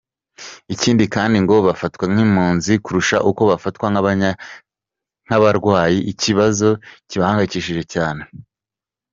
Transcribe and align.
Ikindi 0.73 1.03
kandi 1.15 1.37
ngo 1.43 1.55
bafatwa 1.67 2.05
nk’impunzi 2.11 2.73
kurusha 2.85 3.17
uko 3.29 3.41
bafatwa 3.51 3.85
nk’abarwayi; 5.29 5.99
ikibazo 6.11 6.67
kibahangayishije 7.09 7.83
cyane. 7.93 8.21